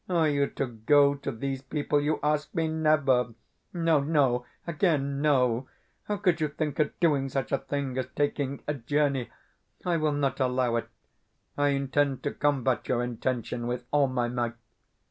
Are 0.09 0.27
you 0.27 0.47
to 0.47 0.65
go 0.65 1.13
to 1.13 1.31
these 1.31 1.61
people, 1.61 2.01
you 2.01 2.19
ask 2.23 2.51
me? 2.55 2.67
Never! 2.67 3.35
No, 3.71 3.99
no, 3.99 4.47
again 4.65 5.21
no! 5.21 5.69
How 6.05 6.17
could 6.17 6.41
you 6.41 6.47
think 6.47 6.79
of 6.79 6.99
doing 6.99 7.29
such 7.29 7.51
a 7.51 7.59
thing 7.59 7.95
as 7.99 8.07
taking 8.15 8.63
a 8.67 8.73
journey? 8.73 9.29
I 9.85 9.97
will 9.97 10.13
not 10.13 10.39
allow 10.39 10.77
it 10.77 10.89
I 11.55 11.67
intend 11.67 12.23
to 12.23 12.31
combat 12.33 12.87
your 12.87 13.03
intention 13.03 13.67
with 13.67 13.85
all 13.91 14.07
my 14.07 14.27
might. 14.27 14.55